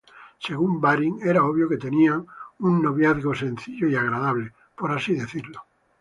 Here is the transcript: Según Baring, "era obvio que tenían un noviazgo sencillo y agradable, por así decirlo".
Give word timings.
Según 0.39 0.81
Baring, 0.81 1.19
"era 1.21 1.43
obvio 1.45 1.69
que 1.69 1.77
tenían 1.77 2.25
un 2.57 2.81
noviazgo 2.81 3.35
sencillo 3.35 3.87
y 3.87 3.93
agradable, 3.95 4.51
por 4.75 4.91
así 4.91 5.13
decirlo". 5.13 5.61